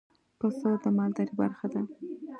پسه 0.39 0.69
د 0.83 0.85
مالدارۍ 0.97 1.33
برخه 1.41 1.67
ده. 1.73 1.81